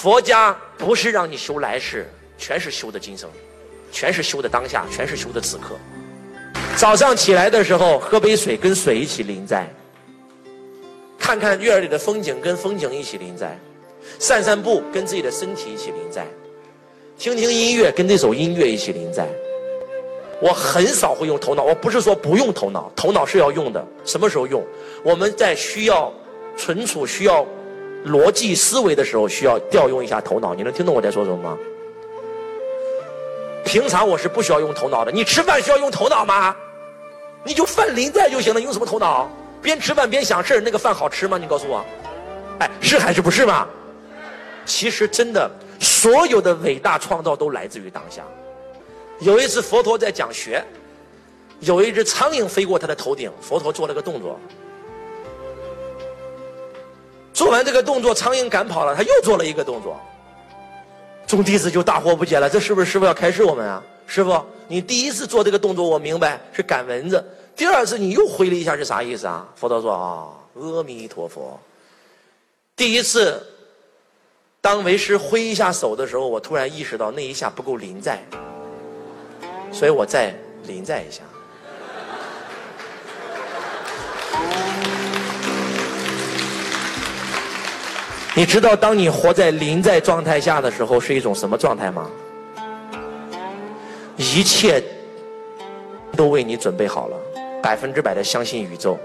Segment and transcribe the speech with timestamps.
[0.00, 2.08] 佛家不是让你修来世，
[2.38, 3.28] 全是修的今生，
[3.92, 5.76] 全是修的当下，全是修的此刻。
[6.74, 9.66] 早上起来的时候，喝杯水，跟水一起临在；
[11.18, 13.48] 看看院里的风景，跟风景一起临在；
[14.18, 16.22] 散散步，跟自己的身体一起临在；
[17.18, 19.28] 听听音乐，跟这首音乐一起临在。
[20.40, 23.86] 我很少会用头脑，我不是说不用头脑，头脑是要用的。
[24.06, 24.66] 什么时候用？
[25.04, 26.10] 我们在需要
[26.56, 27.46] 存储、需要
[28.06, 30.54] 逻辑思维的时候，需要调用一下头脑。
[30.54, 31.58] 你能听懂我在说什么吗？
[33.64, 35.12] 平常我是不需要用头脑的。
[35.12, 36.56] 你吃饭需要用头脑吗？
[37.44, 39.30] 你就饭临在就行了，用什么头脑？
[39.62, 41.36] 边吃饭边想事儿，那个饭好吃吗？
[41.38, 41.84] 你告诉我，
[42.58, 43.68] 哎，是还是不是嘛？
[44.64, 48.22] 其实真的，所有的伟大创造都来自于当下。
[49.20, 50.64] 有一次佛陀在讲学，
[51.60, 54.40] 有一只苍蝇飞过他的头顶，佛陀做了个动作，
[57.40, 59.98] 做完这个动作，苍蝇赶跑了，他又做了一个动作，
[61.26, 63.82] 众弟子就大惑不解了，这是不是师傅要开示我们啊？
[64.06, 67.24] 师傅，你第一次做这个动作我明白是赶蚊子，
[67.56, 69.48] 第二次你又挥了一下是啥意思啊？
[69.56, 71.58] 佛陀说啊，阿弥陀佛。
[72.76, 73.42] 第一次，
[74.60, 78.22] 当为师挥一下手的时候，我突然意识到那一下不够临在。
[79.72, 80.34] 所以我再
[80.66, 81.22] 临在一下。
[88.36, 92.08] 你知道，当你活在临在状态下的时候，是一种什么状态吗？
[94.16, 94.82] 一切
[96.16, 97.16] 都为你准备好了，
[97.62, 98.96] 百分之百的相信宇宙，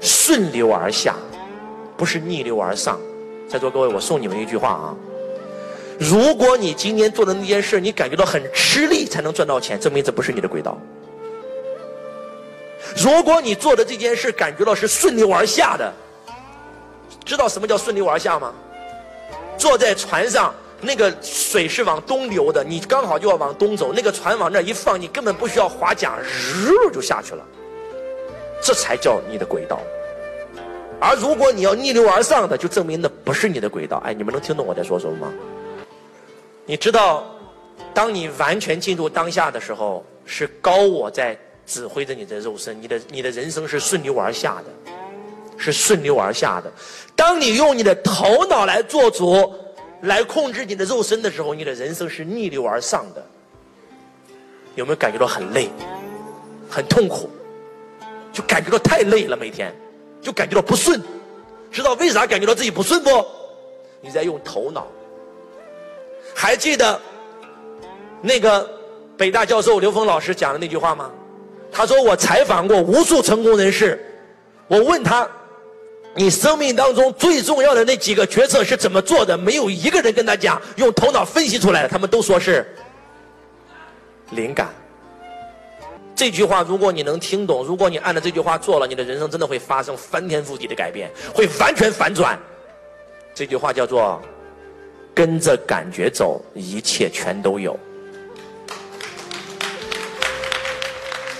[0.00, 1.14] 顺流而下，
[1.96, 2.98] 不是逆流而上。
[3.48, 4.96] 在座各位，我送你们一句话啊。
[5.98, 10.76] 如果你今天做的那件事，你感觉到很吃力才能赚到钱，证明这不是你的轨道。
[12.96, 15.92] 如果你做的这件事感觉到是顺流而下的，
[17.24, 18.52] 知道什么叫顺流而下吗？
[19.56, 27.44] 坐在船上，那个水是往东流的，你刚好就要往东走，那个船往那一放，你根本不需要划桨，日就下去了。
[28.62, 29.80] 这才叫你的轨道。
[30.98, 34.02] 而如果你要逆流而上的，就证明那不是你的轨道。
[34.04, 35.32] 哎，你们能听懂我在说什么吗？
[36.66, 37.24] 你知道，
[37.94, 41.36] 当你完全进入当下的时候，是高我在
[41.66, 44.92] 指挥着你的肉身，你的你的人生是顺流而下的，
[45.60, 46.72] 是顺流而下的。
[47.14, 49.54] 当你用你的头脑来做主，
[50.02, 53.22] 来控制你的肉身的时候，你的人生是逆流而上的。
[54.74, 55.68] 有没有感觉到很累，
[56.70, 57.28] 很痛苦？
[58.32, 59.74] 就感觉到太累了，每天
[60.22, 61.02] 就感觉到不顺。
[61.70, 63.10] 知道为啥感觉到自己不顺不？
[64.00, 64.86] 你在用头脑。
[66.34, 66.98] 还记得
[68.22, 68.66] 那个
[69.16, 71.10] 北大教授刘峰老师讲的那句话吗？
[71.72, 74.04] 他说：“我采访过无数成功人士，
[74.66, 75.28] 我问他，
[76.14, 79.36] 你生命当中最重要的那几个决策是怎么做的？
[79.38, 82.66] 没有一个人跟他讲用头脑分析出来的，他们都说是
[84.30, 84.68] 灵感。
[86.14, 92.38] 这句话如果你能听懂，如果你按照这句话做了，你的人生真的会发生翻天覆地的改变，会完全反转。
[93.34, 94.20] 这句话叫做。”
[95.12, 97.78] 跟着感觉走，一切全都有。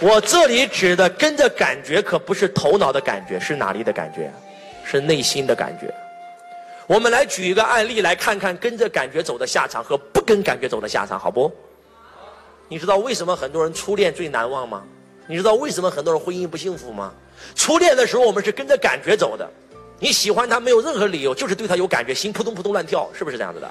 [0.00, 4.30] 我这里指的跟着感觉，可不是头脑的感觉，是哪里的感觉？
[4.92, 5.92] 是内心的感觉。
[6.86, 11.50] 我们来举一个案例，来看看跟着感觉走的下场和不跟感觉走的下场，好不？
[12.68, 14.82] 你知道为什么很多人初恋最难忘吗？
[15.26, 17.12] 你知道为什么很多人婚姻不幸福吗？
[17.54, 19.48] 初恋的时候，我们是跟着感觉走的。
[19.98, 23.70] 你喜欢他没有任何理由，就是对他有感觉，心扑通扑通乱跳，是不是这样子的？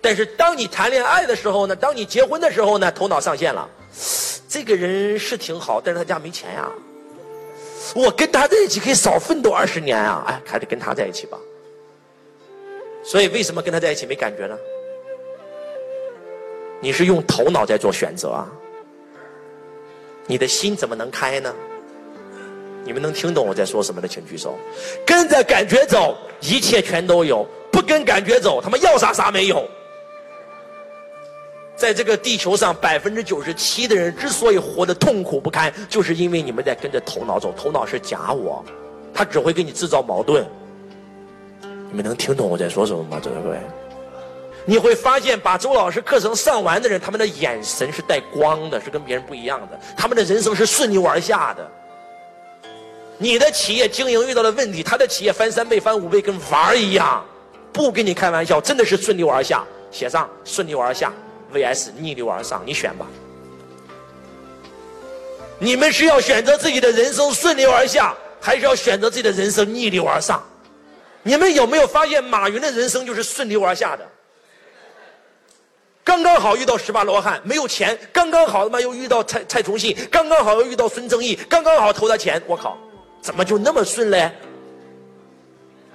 [0.00, 1.74] 但是当你谈恋爱的时候呢？
[1.74, 2.92] 当你结婚的时候呢？
[2.92, 3.68] 头脑上线了，
[4.48, 6.68] 这个人是挺好，但是他家没钱呀。
[7.94, 10.24] 我跟他在一起可以少奋斗二十年啊！
[10.26, 11.38] 哎，还得跟他在一起吧。
[13.04, 14.58] 所以为什么跟他在一起没感觉呢？
[16.80, 18.50] 你是用头脑在做选择啊？
[20.26, 21.54] 你的心怎么能开呢？
[22.84, 24.58] 你们能听懂我在说什么的，请举手。
[25.06, 29.68] 跟着感觉走，一切全都有；不跟感觉走，他妈要啥啥没有。
[31.76, 37.52] 在这个地球上，百分之九十七的人之所以活得痛苦不堪，就是因为你们在跟着头脑走。
[37.54, 38.64] 头脑是假我，
[39.12, 40.46] 他只会给你制造矛盾。
[41.60, 43.20] 你们能听懂我在说什么吗？
[43.22, 43.58] 这各位，
[44.64, 49.78] 你会发现，把周老师课程上完的人，他们的眼神是带光的，是跟别人不一样的。
[49.96, 51.70] 他们的人生是顺流而下的。
[53.18, 57.22] 你的企业经营遇到了问题，他的企业翻三倍、翻五倍，跟玩儿一样，
[57.70, 59.62] 不跟你开玩笑，真的是顺流而下。
[59.90, 61.12] 写上顺流而下
[61.56, 63.06] vs 逆流而上，你选吧。
[65.58, 70.42] 你们是要选择自己的人生顺流而下，还是要选择自己的人生逆流而上？
[71.22, 74.06] 你们有没有发现，马云的人生就是顺流而下的？
[76.04, 82.40] 刚刚好遇到十八罗汉，没有钱；刚刚好他妈又遇到蔡蔡崇信；刚刚好又遇到孙正义；刚刚好投他钱。
[82.46, 82.78] 我靠，
[83.20, 84.30] 怎么就那么顺嘞？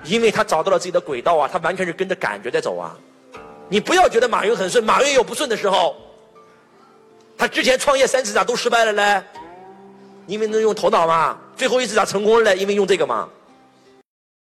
[0.04, 2.98] 因为他找到了自己的轨道啊，他完全是跟着感觉在走啊。
[3.72, 5.96] 你不要觉得马云很顺，马云有不顺的时候。
[7.38, 9.24] 他之前创业三次咋都失败了呢？
[10.28, 11.40] 因为能用头脑嘛。
[11.56, 12.54] 最后一次咋成功了？
[12.54, 13.30] 因为用这个嘛。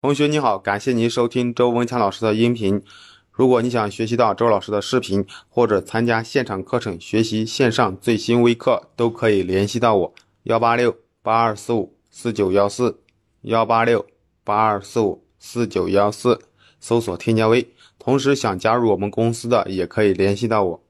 [0.00, 2.82] 同学你好，感谢您收听周文强老师的音频。
[3.30, 10.14] 如果你想学习到周老师的视频，或者参加现场课程学习线上最新微课，都可以联系到我：
[10.44, 12.98] 幺八六八二四五四九幺四，
[13.42, 14.06] 幺八六
[14.42, 16.40] 八二四五四九幺四，
[16.80, 17.68] 搜索添加微。
[17.98, 20.80] 同时想加入我们公司的，也可以联系到我。